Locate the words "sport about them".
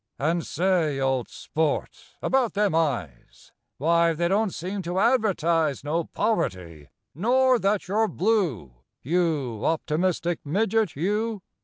1.29-2.73